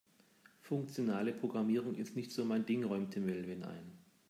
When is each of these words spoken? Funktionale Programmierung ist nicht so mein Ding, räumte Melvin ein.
Funktionale 0.61 1.31
Programmierung 1.31 1.93
ist 1.93 2.15
nicht 2.15 2.31
so 2.31 2.43
mein 2.43 2.65
Ding, 2.65 2.83
räumte 2.85 3.19
Melvin 3.19 3.61
ein. 3.63 3.99